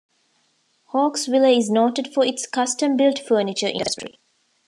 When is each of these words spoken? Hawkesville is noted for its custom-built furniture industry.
Hawkesville 0.93 1.45
is 1.45 1.69
noted 1.69 2.11
for 2.11 2.25
its 2.25 2.47
custom-built 2.47 3.19
furniture 3.19 3.67
industry. 3.67 4.19